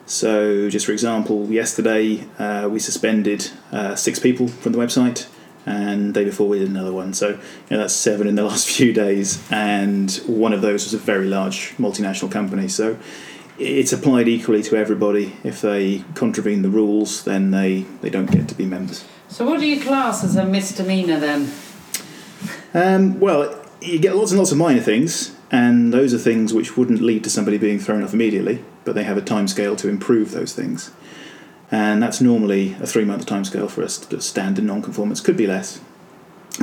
So, 0.06 0.70
just 0.70 0.86
for 0.86 0.92
example, 0.92 1.50
yesterday 1.50 2.28
uh, 2.38 2.68
we 2.70 2.80
suspended 2.80 3.50
uh, 3.72 3.96
six 3.96 4.20
people 4.20 4.48
from 4.48 4.74
the 4.74 4.78
website, 4.78 5.28
and 5.66 6.10
the 6.10 6.14
day 6.14 6.26
before 6.26 6.50
we 6.50 6.60
did 6.60 6.70
another 6.70 6.92
one. 6.92 7.14
So, 7.14 7.30
you 7.30 7.38
know, 7.72 7.78
that's 7.78 7.94
seven 7.94 8.28
in 8.28 8.36
the 8.36 8.44
last 8.52 8.70
few 8.70 8.92
days, 8.92 9.42
and 9.50 10.12
one 10.28 10.52
of 10.52 10.62
those 10.62 10.84
was 10.84 10.94
a 10.94 10.98
very 10.98 11.28
large 11.28 11.76
multinational 11.78 12.32
company. 12.32 12.68
So, 12.68 12.98
it's 13.58 13.94
applied 13.94 14.28
equally 14.28 14.64
to 14.64 14.76
everybody. 14.76 15.36
If 15.44 15.62
they 15.62 16.04
contravene 16.16 16.62
the 16.62 16.70
rules, 16.70 17.24
then 17.24 17.52
they, 17.52 17.82
they 18.02 18.10
don't 18.10 18.32
get 18.32 18.48
to 18.50 18.56
be 18.56 18.66
members. 18.66 19.06
So, 19.28 19.46
what 19.46 19.60
do 19.60 19.68
you 19.68 19.82
class 19.82 20.24
as 20.24 20.36
a 20.36 20.46
misdemeanour 20.46 21.20
then? 21.20 21.52
Um, 22.74 23.20
well, 23.20 23.64
you 23.82 24.00
get 24.00 24.16
lots 24.16 24.32
and 24.32 24.40
lots 24.40 24.52
of 24.52 24.58
minor 24.58 24.82
things, 24.82 25.36
and 25.52 25.94
those 25.94 26.14
are 26.14 26.18
things 26.18 26.54
which 26.54 26.78
wouldn't 26.78 27.02
lead 27.02 27.24
to 27.24 27.30
somebody 27.30 27.58
being 27.58 27.80
thrown 27.80 28.04
off 28.04 28.14
immediately, 28.14 28.64
but 28.86 28.96
they 28.96 29.04
have 29.04 29.18
a 29.18 29.22
time 29.22 29.48
scale 29.48 29.76
to 29.78 29.90
improve 29.90 30.32
those 30.32 30.54
things. 30.54 30.92
And 31.72 32.04
that's 32.04 32.22
normally 32.22 32.76
a 32.80 32.88
three 32.88 33.06
month 33.06 33.26
time 33.26 33.46
scale 33.46 33.68
for 33.68 33.82
a 33.82 33.90
standard 33.90 34.66
non 34.66 34.82
conformance, 34.82 35.22
could 35.22 35.38
be 35.38 35.48
less. 35.48 35.82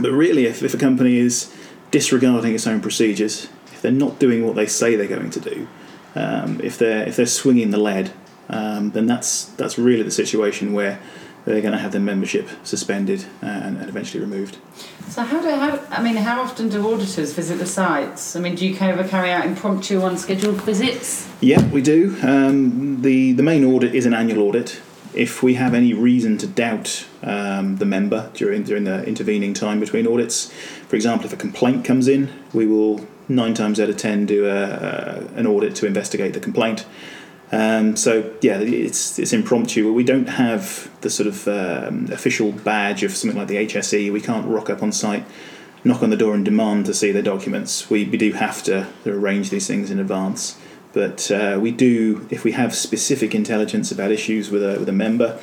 But 0.01 0.13
really, 0.13 0.47
if, 0.47 0.63
if 0.63 0.73
a 0.75 0.79
company 0.79 1.17
is 1.17 1.53
disregarding 1.91 2.55
its 2.55 2.67
own 2.67 2.81
procedures, 2.81 3.49
if 3.67 3.83
they're 3.83 3.91
not 3.91 4.21
doing 4.21 4.47
what 4.47 4.55
they 4.55 4.67
say 4.67 4.95
they're 4.95 5.09
going 5.09 5.31
to 5.31 5.41
do, 5.41 5.67
um, 6.15 6.61
if 6.63 6.79
they're 6.79 7.07
if 7.07 7.17
they're 7.17 7.27
swinging 7.27 7.71
the 7.71 7.79
lead, 7.79 8.13
um, 8.49 8.91
then 8.91 9.07
that's 9.07 9.45
that's 9.45 9.79
really 9.79 10.03
the 10.03 10.11
situation 10.11 10.73
where 10.73 11.01
they're 11.45 11.61
going 11.61 11.73
to 11.73 11.79
have 11.79 11.93
their 11.93 12.01
membership 12.01 12.49
suspended 12.65 13.25
and, 13.41 13.79
and 13.79 13.89
eventually 13.89 14.21
removed. 14.21 14.59
So, 15.09 15.23
how 15.23 15.41
do 15.41 15.51
how, 15.51 15.81
I 15.91 16.03
mean, 16.03 16.17
how 16.17 16.43
often 16.43 16.69
do 16.69 16.87
auditors 16.87 17.33
visit 17.33 17.59
the 17.59 17.67
sites? 17.67 18.37
I 18.37 18.41
mean, 18.41 18.55
do 18.55 18.67
you 18.67 18.77
ever 18.79 19.07
carry 19.07 19.31
out 19.31 19.47
impromptu, 19.47 20.05
unscheduled 20.05 20.63
visits? 20.63 21.29
Yeah, 21.41 21.65
we 21.71 21.83
do. 21.83 22.17
Um, 22.23 23.03
the 23.03 23.33
the 23.33 23.43
main 23.43 23.65
audit 23.65 23.95
is 23.95 24.07
an 24.07 24.15
annual 24.15 24.43
audit. 24.43 24.81
If 25.15 25.43
we 25.43 25.55
have 25.55 25.75
any 25.75 25.93
reason 25.93 26.39
to 26.39 26.47
doubt 26.47 27.07
um, 27.23 27.77
the 27.77 27.87
member 27.87 28.31
during 28.35 28.63
during 28.63 28.85
the 28.85 29.05
intervening 29.05 29.55
time 29.55 29.81
between 29.81 30.07
audits, 30.07 30.53
for 30.89 30.97
example, 30.97 31.27
if 31.27 31.33
a 31.33 31.37
complaint 31.37 31.85
comes 31.85 32.09
in, 32.09 32.31
we 32.53 32.67
will 32.67 33.07
nine 33.29 33.55
times 33.55 33.81
out 33.81 33.89
of 33.89 33.97
ten 33.97 34.27
do 34.27 34.47
a, 34.47 34.51
a, 34.51 35.39
an 35.39 35.47
audit 35.47 35.75
to 35.77 35.87
investigate 35.87 36.35
the 36.35 36.41
complaint. 36.41 36.87
Um, 37.53 37.97
so 37.97 38.33
yeah, 38.41 38.59
it's 38.59 39.19
it's 39.19 39.33
impromptu. 39.33 39.93
We 39.93 40.05
don't 40.05 40.29
have 40.29 40.91
the 41.01 41.11
sort 41.11 41.27
of 41.27 41.49
um, 41.49 42.09
official 42.13 42.53
badge 42.53 43.03
of 43.03 43.17
something 43.17 43.39
like 43.39 43.49
the 43.49 43.67
HSE. 43.67 44.13
We 44.13 44.21
can't 44.21 44.47
rock 44.47 44.71
up 44.71 44.83
on 44.83 44.93
site, 44.93 45.25
knock 45.83 46.03
on 46.03 46.11
the 46.11 46.17
door, 46.17 46.35
and 46.35 46.45
demand 46.45 46.87
to 46.87 46.95
see 46.95 47.11
their 47.11 47.23
documents. 47.23 47.91
We, 47.91 48.05
we 48.05 48.17
do 48.17 48.33
have 48.33 48.63
to 48.65 48.87
arrange 49.05 49.51
these 49.51 49.67
things 49.67 49.91
in 49.91 49.99
advance. 49.99 50.57
But 50.93 51.31
uh, 51.31 51.59
we 51.61 51.71
do, 51.71 52.27
if 52.31 52.43
we 52.43 52.53
have 52.53 52.75
specific 52.75 53.35
intelligence 53.35 53.93
about 53.93 54.11
issues 54.11 54.51
with 54.51 54.63
a 54.63 54.79
with 54.79 54.89
a 54.89 54.93
member, 54.93 55.39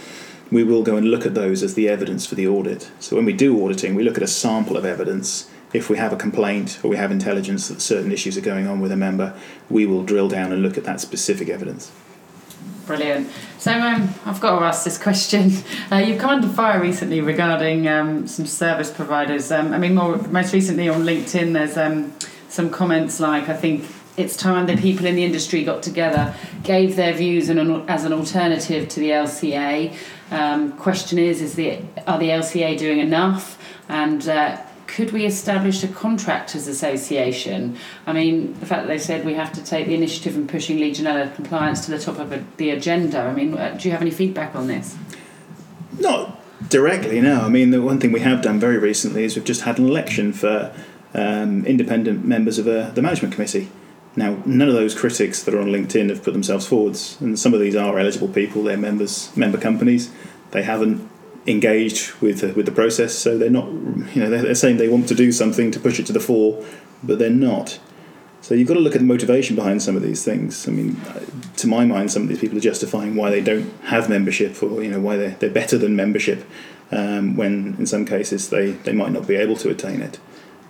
we 0.51 0.63
will 0.63 0.83
go 0.83 0.95
and 0.97 1.09
look 1.09 1.25
at 1.25 1.33
those 1.33 1.63
as 1.63 1.73
the 1.73 1.89
evidence 1.89 2.25
for 2.25 2.35
the 2.35 2.47
audit. 2.47 2.91
So 2.99 3.15
when 3.15 3.25
we 3.25 3.33
do 3.33 3.63
auditing, 3.63 3.95
we 3.95 4.03
look 4.03 4.17
at 4.17 4.23
a 4.23 4.27
sample 4.27 4.77
of 4.77 4.85
evidence 4.85 5.49
if 5.73 5.89
we 5.89 5.97
have 5.97 6.13
a 6.13 6.15
complaint 6.15 6.79
or 6.83 6.89
we 6.89 6.97
have 6.97 7.11
intelligence 7.11 7.67
that 7.67 7.81
certain 7.81 8.11
issues 8.11 8.37
are 8.37 8.41
going 8.41 8.67
on 8.67 8.79
with 8.79 8.91
a 8.91 8.95
member, 8.95 9.37
we 9.69 9.85
will 9.85 10.03
drill 10.03 10.29
down 10.29 10.51
and 10.51 10.61
look 10.61 10.77
at 10.77 10.85
that 10.85 11.01
specific 11.01 11.49
evidence. 11.49 11.91
Brilliant. 12.85 13.29
So 13.59 13.73
um, 13.73 14.13
I've 14.25 14.39
got 14.39 14.57
to 14.57 14.65
ask 14.65 14.83
this 14.83 14.97
question. 14.97 15.51
Uh, 15.89 15.95
you've 15.95 16.19
come 16.19 16.31
under 16.31 16.49
fire 16.49 16.81
recently 16.81 17.21
regarding 17.21 17.87
um, 17.87 18.27
some 18.27 18.45
service 18.45 18.91
providers. 18.91 19.53
Um, 19.53 19.71
I 19.71 19.77
mean, 19.77 19.95
more 19.95 20.17
most 20.17 20.53
recently 20.53 20.89
on 20.89 21.03
LinkedIn, 21.03 21.53
there's 21.53 21.77
um, 21.77 22.13
some 22.49 22.69
comments 22.69 23.21
like 23.21 23.47
I 23.47 23.55
think 23.55 23.85
it's 24.17 24.35
time 24.35 24.65
that 24.65 24.79
people 24.79 25.05
in 25.05 25.15
the 25.15 25.23
industry 25.23 25.63
got 25.63 25.83
together, 25.83 26.33
gave 26.63 26.95
their 26.95 27.13
views 27.13 27.49
an, 27.49 27.59
as 27.87 28.03
an 28.03 28.11
alternative 28.11 28.89
to 28.89 28.99
the 28.99 29.11
LCA. 29.11 29.95
Um, 30.31 30.73
question 30.73 31.19
is, 31.19 31.41
is 31.41 31.53
the 31.53 31.79
are 32.07 32.17
the 32.17 32.29
LCA 32.29 32.77
doing 32.77 32.99
enough? 32.99 33.57
And 33.87 34.27
uh, 34.27 34.57
could 34.87 35.11
we 35.11 35.25
establish 35.25 35.83
a 35.83 35.87
contractors 35.87 36.67
association? 36.67 37.77
I 38.07 38.13
mean, 38.13 38.59
the 38.59 38.65
fact 38.65 38.83
that 38.83 38.87
they 38.87 38.97
said 38.97 39.23
we 39.23 39.35
have 39.35 39.53
to 39.53 39.63
take 39.63 39.85
the 39.85 39.93
initiative 39.93 40.35
in 40.35 40.47
pushing 40.47 40.77
Legionella 40.77 41.33
compliance 41.35 41.85
to 41.85 41.91
the 41.91 41.99
top 41.99 42.17
of 42.17 42.57
the 42.57 42.71
agenda. 42.71 43.21
I 43.21 43.33
mean, 43.33 43.55
uh, 43.55 43.77
do 43.79 43.87
you 43.87 43.91
have 43.91 44.01
any 44.01 44.11
feedback 44.11 44.55
on 44.55 44.67
this? 44.67 44.97
Not 45.99 46.41
directly, 46.69 47.21
no. 47.21 47.41
I 47.41 47.49
mean, 47.49 47.69
the 47.69 47.81
one 47.81 47.99
thing 47.99 48.11
we 48.11 48.21
have 48.21 48.41
done 48.41 48.59
very 48.59 48.77
recently 48.77 49.23
is 49.23 49.35
we've 49.35 49.45
just 49.45 49.61
had 49.61 49.77
an 49.77 49.87
election 49.87 50.33
for 50.33 50.73
um, 51.13 51.65
independent 51.65 52.25
members 52.25 52.57
of 52.57 52.67
uh, 52.67 52.89
the 52.91 53.01
management 53.01 53.33
committee. 53.33 53.69
Now, 54.17 54.41
none 54.47 54.67
of 54.67 54.73
those 54.73 54.95
critics 54.95 55.43
that 55.43 55.53
are 55.53 55.61
on 55.61 55.67
LinkedIn 55.67 56.09
have 56.09 56.23
put 56.23 56.33
themselves 56.33 56.65
forwards, 56.65 57.17
and 57.21 57.37
some 57.37 57.53
of 57.53 57.59
these 57.59 57.75
are 57.75 57.99
eligible 57.99 58.27
people. 58.27 58.63
They're 58.63 58.75
members, 58.75 59.35
member 59.37 59.59
companies. 59.59 60.09
They 60.51 60.63
haven't 60.63 61.07
engaged 61.45 62.13
with 62.19 62.43
uh, 62.43 62.47
with 62.55 62.65
the 62.65 62.71
process, 62.71 63.13
so 63.13 63.37
they're 63.37 63.51
not. 63.51 63.67
You 63.67 64.23
know, 64.23 64.29
they're, 64.31 64.41
they're 64.41 64.55
saying 64.55 64.77
they 64.77 64.87
want 64.87 65.07
to 65.09 65.15
do 65.15 65.31
something 65.31 65.69
to 65.69 65.79
push 65.79 65.99
it 65.99 66.07
to 66.07 66.13
the 66.13 66.19
fore, 66.19 66.65
but 67.03 67.19
they're 67.19 67.29
not. 67.29 67.79
So 68.41 68.55
you've 68.55 68.67
got 68.67 68.73
to 68.73 68.79
look 68.79 68.95
at 68.95 69.01
the 69.01 69.05
motivation 69.05 69.55
behind 69.55 69.83
some 69.83 69.95
of 69.95 70.01
these 70.01 70.23
things. 70.25 70.67
I 70.67 70.71
mean, 70.71 70.99
to 71.57 71.67
my 71.67 71.85
mind, 71.85 72.11
some 72.11 72.23
of 72.23 72.29
these 72.29 72.39
people 72.39 72.57
are 72.57 72.61
justifying 72.61 73.15
why 73.15 73.29
they 73.29 73.41
don't 73.41 73.71
have 73.83 74.09
membership, 74.09 74.63
or 74.63 74.81
you 74.81 74.89
know, 74.89 74.99
why 74.99 75.15
they're, 75.15 75.35
they're 75.39 75.49
better 75.51 75.77
than 75.77 75.95
membership, 75.95 76.43
um, 76.91 77.35
when 77.35 77.75
in 77.77 77.85
some 77.85 78.03
cases 78.03 78.49
they, 78.49 78.71
they 78.71 78.93
might 78.93 79.11
not 79.11 79.27
be 79.27 79.35
able 79.35 79.57
to 79.57 79.69
attain 79.69 80.01
it. 80.01 80.19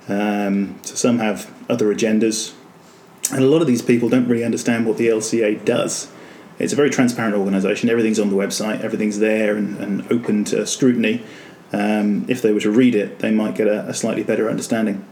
Um, 0.10 0.80
so 0.84 0.96
some 0.96 1.20
have 1.20 1.54
other 1.70 1.94
agendas, 1.94 2.54
and 3.32 3.44
a 3.44 3.48
lot 3.48 3.62
of 3.62 3.68
these 3.68 3.82
people 3.82 4.10
don't 4.10 4.28
really 4.28 4.44
understand 4.44 4.86
what 4.86 4.98
the 4.98 5.08
LCA 5.08 5.64
does. 5.66 6.10
It's 6.60 6.74
a 6.74 6.76
very 6.76 6.90
transparent 6.90 7.36
organisation. 7.36 7.90
Everything's 7.90 8.20
on 8.20 8.30
the 8.30 8.36
website. 8.36 8.82
Everything's 8.82 9.20
there 9.20 9.56
and, 9.56 9.78
and 9.78 10.12
open 10.12 10.44
to 10.46 10.66
scrutiny. 10.66 11.24
Um, 11.72 12.26
if 12.28 12.42
they 12.42 12.52
were 12.52 12.62
to 12.62 12.72
read 12.72 12.96
it, 12.96 13.20
they 13.20 13.32
might 13.32 13.56
get 13.56 13.68
a, 13.68 13.88
a 13.88 13.94
slightly 13.94 14.24
better 14.24 14.50
understanding. 14.50 15.06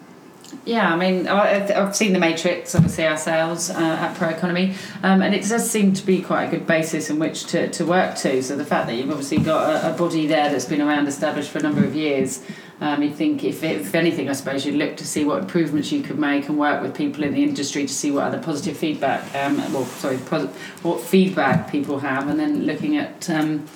Yeah, 0.64 0.92
I 0.92 0.96
mean, 0.96 1.28
I've 1.28 1.96
seen 1.96 2.14
the 2.14 2.20
Matrix, 2.20 2.74
obviously 2.74 3.06
ourselves 3.06 3.70
uh, 3.70 3.74
at 3.74 4.16
Pro 4.16 4.30
Economy, 4.30 4.76
um, 5.04 5.22
and 5.22 5.36
it 5.36 5.48
does 5.48 5.70
seem 5.70 5.94
to 5.94 6.06
be 6.06 6.22
quite 6.22 6.46
a 6.46 6.52
good 6.52 6.66
basis 6.66 7.10
in 7.10 7.20
which 7.20 7.46
to, 7.48 7.70
to 7.70 7.86
work 7.86 8.16
to. 8.18 8.42
So 8.42 8.56
the 8.56 8.66
fact 8.66 8.88
that 8.88 8.96
you've 8.96 9.10
obviously 9.10 9.40
got 9.40 9.84
a, 9.84 9.94
a 9.94 9.98
body 9.98 10.28
there 10.28 10.50
that's 10.50 10.66
been 10.66 10.82
around 10.82 11.08
established 11.08 11.52
for 11.52 11.60
a 11.60 11.62
number 11.62 11.84
of 11.84 11.96
years, 11.96 12.44
um, 12.82 13.02
you 13.02 13.12
think 13.12 13.44
if, 13.44 13.64
if 13.64 13.96
anything, 13.96 14.30
I 14.30 14.34
suppose 14.34 14.66
you'd 14.66 14.76
look 14.76 14.98
to 14.98 15.08
see 15.08 15.24
what 15.24 15.40
improvements 15.40 15.92
you 15.92 16.02
could 16.02 16.20
make 16.20 16.50
and 16.50 16.60
work 16.60 16.82
with 16.82 16.96
people 16.96 17.24
in 17.24 17.34
the 17.34 17.44
industry 17.44 17.86
to 17.86 17.94
see 17.94 18.12
what 18.12 18.24
other 18.24 18.40
positive 18.40 18.76
feedback, 18.76 19.34
um, 19.34 19.58
well, 19.74 19.86
sorry, 19.86 20.18
pos- 20.18 20.50
what 20.82 21.00
feedback 21.00 21.72
people 21.72 22.00
have, 22.00 22.28
and 22.28 22.40
then 22.40 22.66
looking 22.66 22.98
at. 22.98 23.30
Um, 23.30 23.68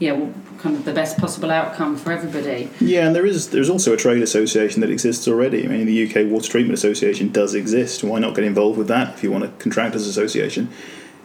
yeah, 0.00 0.12
well, 0.12 0.32
kind 0.58 0.76
of 0.76 0.84
the 0.84 0.92
best 0.92 1.18
possible 1.18 1.50
outcome 1.50 1.96
for 1.96 2.10
everybody. 2.10 2.68
Yeah, 2.80 3.06
and 3.06 3.14
there 3.14 3.26
is 3.26 3.50
there's 3.50 3.70
also 3.70 3.92
a 3.92 3.96
trade 3.96 4.22
association 4.22 4.80
that 4.80 4.90
exists 4.90 5.28
already. 5.28 5.64
I 5.64 5.68
mean, 5.68 5.86
the 5.86 6.08
UK 6.08 6.28
Water 6.30 6.50
Treatment 6.50 6.74
Association 6.74 7.30
does 7.30 7.54
exist. 7.54 8.02
Why 8.02 8.18
not 8.18 8.34
get 8.34 8.44
involved 8.44 8.76
with 8.76 8.88
that 8.88 9.14
if 9.14 9.22
you 9.22 9.30
want 9.30 9.44
a 9.44 9.48
contractors 9.48 10.06
association? 10.06 10.68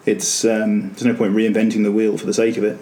It's 0.06 0.46
um, 0.46 0.90
there's 0.90 1.06
no 1.06 1.16
point 1.16 1.34
reinventing 1.34 1.84
the 1.84 1.92
wheel 1.92 2.18
for 2.18 2.26
the 2.26 2.34
sake 2.34 2.58
of 2.58 2.64
it. 2.64 2.78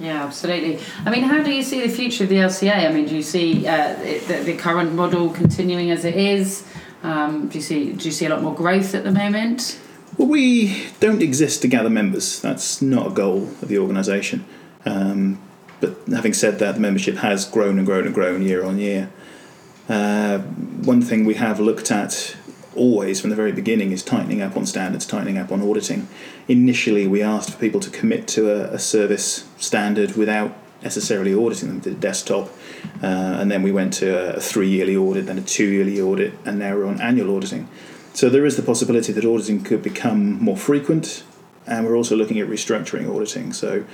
Yeah, 0.00 0.24
absolutely. 0.24 0.80
I 1.04 1.10
mean, 1.10 1.22
how 1.22 1.42
do 1.42 1.52
you 1.52 1.62
see 1.62 1.86
the 1.86 1.88
future 1.88 2.24
of 2.24 2.30
the 2.30 2.36
LCA? 2.36 2.88
I 2.88 2.92
mean, 2.92 3.06
do 3.06 3.14
you 3.14 3.22
see 3.22 3.66
uh, 3.66 3.94
the, 3.94 4.42
the, 4.44 4.56
current 4.56 4.92
model 4.92 5.30
continuing 5.30 5.90
as 5.92 6.04
it 6.04 6.16
is? 6.16 6.66
Um, 7.04 7.48
do 7.48 7.58
you 7.58 7.62
see 7.62 7.92
do 7.92 8.04
you 8.04 8.10
see 8.10 8.26
a 8.26 8.28
lot 8.28 8.42
more 8.42 8.54
growth 8.54 8.94
at 8.94 9.04
the 9.04 9.12
moment? 9.12 9.78
Well, 10.16 10.28
we 10.28 10.86
don't 11.00 11.22
exist 11.22 11.62
to 11.62 11.68
gather 11.68 11.90
members. 11.90 12.40
That's 12.40 12.82
not 12.82 13.06
a 13.08 13.10
goal 13.10 13.44
of 13.62 13.68
the 13.68 13.78
organisation. 13.78 14.44
Um, 14.84 15.40
but 15.80 15.96
having 16.08 16.32
said 16.32 16.58
that, 16.60 16.74
the 16.74 16.80
membership 16.80 17.16
has 17.16 17.44
grown 17.44 17.78
and 17.78 17.86
grown 17.86 18.06
and 18.06 18.14
grown 18.14 18.42
year 18.42 18.64
on 18.64 18.78
year. 18.78 19.10
Uh, 19.88 20.38
one 20.38 21.02
thing 21.02 21.24
we 21.24 21.34
have 21.34 21.60
looked 21.60 21.90
at 21.90 22.36
always 22.76 23.20
from 23.20 23.30
the 23.30 23.36
very 23.36 23.52
beginning 23.52 23.92
is 23.92 24.02
tightening 24.02 24.42
up 24.42 24.56
on 24.56 24.66
standards, 24.66 25.06
tightening 25.06 25.38
up 25.38 25.50
on 25.52 25.62
auditing. 25.62 26.08
Initially, 26.48 27.06
we 27.06 27.22
asked 27.22 27.50
for 27.50 27.58
people 27.58 27.80
to 27.80 27.90
commit 27.90 28.26
to 28.28 28.50
a, 28.50 28.74
a 28.74 28.78
service 28.78 29.48
standard 29.58 30.16
without 30.16 30.56
necessarily 30.82 31.34
auditing 31.34 31.68
them, 31.68 31.80
did 31.80 31.98
desktop, 32.00 32.48
uh, 33.02 33.06
and 33.06 33.50
then 33.50 33.62
we 33.62 33.72
went 33.72 33.94
to 33.94 34.36
a 34.36 34.40
three 34.40 34.68
yearly 34.68 34.96
audit, 34.96 35.26
then 35.26 35.38
a 35.38 35.42
two 35.42 35.64
yearly 35.64 36.00
audit, 36.00 36.34
and 36.44 36.58
now 36.58 36.74
we're 36.76 36.86
on 36.86 37.00
annual 37.00 37.34
auditing. 37.34 37.68
So 38.12 38.28
there 38.28 38.44
is 38.44 38.56
the 38.56 38.62
possibility 38.62 39.12
that 39.12 39.24
auditing 39.24 39.64
could 39.64 39.82
become 39.82 40.34
more 40.42 40.56
frequent, 40.56 41.24
and 41.66 41.86
we're 41.86 41.96
also 41.96 42.14
looking 42.14 42.38
at 42.38 42.46
restructuring 42.46 43.12
auditing. 43.12 43.52
So 43.52 43.84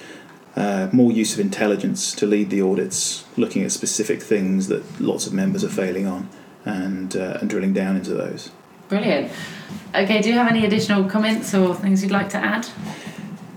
uh, 0.56 0.88
more 0.92 1.12
use 1.12 1.32
of 1.32 1.40
intelligence 1.40 2.12
to 2.16 2.26
lead 2.26 2.50
the 2.50 2.60
audits, 2.60 3.24
looking 3.36 3.62
at 3.62 3.72
specific 3.72 4.20
things 4.20 4.66
that 4.66 5.00
lots 5.00 5.26
of 5.26 5.32
members 5.32 5.62
are 5.62 5.70
failing 5.70 6.06
on, 6.06 6.28
and 6.64 7.16
uh, 7.16 7.38
and 7.40 7.48
drilling 7.48 7.72
down 7.72 7.96
into 7.96 8.14
those. 8.14 8.50
Brilliant. 8.90 9.32
Okay, 9.94 10.20
do 10.20 10.28
you 10.28 10.34
have 10.34 10.48
any 10.48 10.66
additional 10.66 11.04
comments 11.04 11.54
or 11.54 11.74
things 11.74 12.02
you'd 12.02 12.12
like 12.12 12.28
to 12.30 12.36
add? 12.36 12.66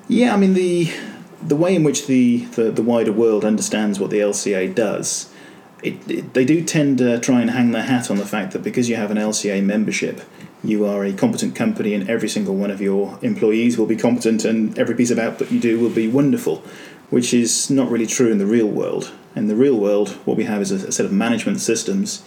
Yeah, 0.07 0.33
I 0.33 0.37
mean 0.37 0.53
the 0.53 0.93
the 1.41 1.55
way 1.55 1.75
in 1.75 1.83
which 1.83 2.07
the, 2.07 2.45
the, 2.45 2.71
the 2.71 2.81
wider 2.81 3.11
world 3.11 3.43
understands 3.43 3.99
what 3.99 4.11
the 4.11 4.19
LCA 4.19 4.73
does, 4.73 5.33
it, 5.81 6.09
it, 6.09 6.33
they 6.33 6.45
do 6.45 6.63
tend 6.63 6.99
to 6.99 7.19
try 7.19 7.41
and 7.41 7.49
hang 7.49 7.71
their 7.71 7.83
hat 7.83 8.09
on 8.09 8.15
the 8.15 8.25
fact 8.25 8.53
that 8.53 8.63
because 8.63 8.87
you 8.87 8.95
have 8.95 9.11
an 9.11 9.17
LCA 9.17 9.61
membership, 9.61 10.21
you 10.63 10.85
are 10.85 11.03
a 11.03 11.11
competent 11.11 11.53
company 11.53 11.93
and 11.93 12.09
every 12.09 12.29
single 12.29 12.55
one 12.55 12.71
of 12.71 12.79
your 12.79 13.19
employees 13.21 13.77
will 13.77 13.85
be 13.85 13.97
competent 13.97 14.45
and 14.45 14.77
every 14.79 14.95
piece 14.95 15.11
of 15.11 15.19
output 15.19 15.51
you 15.51 15.59
do 15.59 15.77
will 15.79 15.89
be 15.89 16.07
wonderful, 16.07 16.63
which 17.09 17.33
is 17.33 17.69
not 17.69 17.89
really 17.89 18.07
true 18.07 18.31
in 18.31 18.37
the 18.37 18.45
real 18.45 18.67
world. 18.67 19.11
In 19.35 19.47
the 19.47 19.55
real 19.55 19.77
world, 19.77 20.11
what 20.25 20.37
we 20.37 20.45
have 20.45 20.61
is 20.61 20.71
a, 20.71 20.87
a 20.87 20.91
set 20.93 21.05
of 21.05 21.11
management 21.11 21.59
systems 21.59 22.23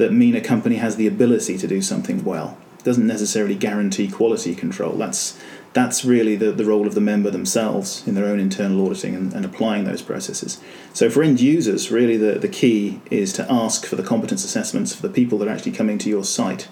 that 0.00 0.12
mean 0.12 0.34
a 0.34 0.40
company 0.40 0.76
has 0.76 0.96
the 0.96 1.06
ability 1.06 1.56
to 1.58 1.66
do 1.66 1.80
something 1.80 2.24
well. 2.24 2.58
It 2.78 2.84
doesn't 2.84 3.06
necessarily 3.06 3.54
guarantee 3.54 4.08
quality 4.08 4.54
control. 4.54 4.92
That's 4.92 5.38
that's 5.72 6.04
really 6.04 6.34
the, 6.34 6.50
the 6.50 6.64
role 6.64 6.86
of 6.86 6.94
the 6.94 7.00
member 7.00 7.30
themselves 7.30 8.06
in 8.06 8.14
their 8.16 8.26
own 8.26 8.40
internal 8.40 8.84
auditing 8.84 9.14
and, 9.14 9.32
and 9.32 9.44
applying 9.44 9.84
those 9.84 10.02
processes. 10.02 10.60
So 10.92 11.08
for 11.08 11.22
end 11.22 11.40
users, 11.40 11.92
really 11.92 12.16
the, 12.16 12.40
the 12.40 12.48
key 12.48 13.00
is 13.08 13.32
to 13.34 13.46
ask 13.48 13.86
for 13.86 13.94
the 13.94 14.02
competence 14.02 14.44
assessments 14.44 14.92
for 14.92 15.02
the 15.02 15.12
people 15.12 15.38
that 15.38 15.46
are 15.46 15.52
actually 15.52 15.72
coming 15.72 15.96
to 15.98 16.08
your 16.08 16.24
site 16.24 16.66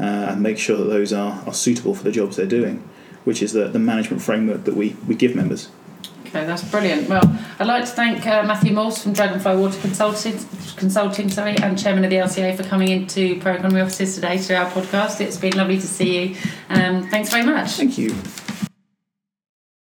uh, 0.00 0.04
and 0.30 0.42
make 0.42 0.58
sure 0.58 0.78
that 0.78 0.84
those 0.84 1.12
are, 1.12 1.42
are 1.46 1.52
suitable 1.52 1.94
for 1.94 2.04
the 2.04 2.12
jobs 2.12 2.36
they're 2.36 2.46
doing, 2.46 2.88
which 3.24 3.42
is 3.42 3.52
the, 3.52 3.68
the 3.68 3.78
management 3.78 4.22
framework 4.22 4.64
that 4.64 4.74
we, 4.74 4.96
we 5.06 5.14
give 5.14 5.34
members. 5.34 5.68
Okay, 6.28 6.44
that's 6.44 6.62
brilliant. 6.62 7.08
Well, 7.08 7.22
I'd 7.58 7.66
like 7.66 7.84
to 7.84 7.90
thank 7.90 8.26
uh, 8.26 8.42
Matthew 8.42 8.74
Morse 8.74 9.02
from 9.02 9.14
Dragonfly 9.14 9.56
Water 9.56 9.80
Consulting, 9.80 10.38
Consulting, 10.76 11.30
sorry, 11.30 11.56
and 11.56 11.78
Chairman 11.78 12.04
of 12.04 12.10
the 12.10 12.16
LCA 12.16 12.54
for 12.54 12.64
coming 12.64 12.88
into 12.88 13.40
Pro 13.40 13.54
Economy 13.54 13.80
offices 13.80 14.14
today 14.14 14.36
to 14.36 14.54
our 14.54 14.70
podcast. 14.70 15.22
It's 15.22 15.38
been 15.38 15.56
lovely 15.56 15.76
to 15.80 15.86
see 15.86 16.28
you. 16.28 16.36
Um, 16.68 17.08
thanks 17.08 17.30
very 17.30 17.44
much. 17.44 17.70
Thank 17.70 17.96
you. 17.96 18.14